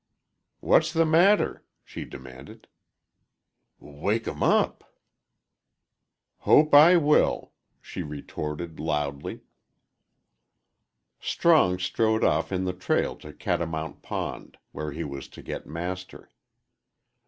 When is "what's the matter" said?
0.61-1.63